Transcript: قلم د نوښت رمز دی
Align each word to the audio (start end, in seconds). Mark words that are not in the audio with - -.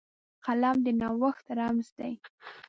قلم 0.45 0.77
د 0.85 0.87
نوښت 1.01 1.45
رمز 1.59 1.87
دی 1.97 2.13